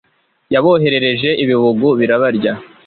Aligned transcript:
yaboherereje 0.53 1.29
ibibugu 1.43 1.89
birabarya 1.99 2.53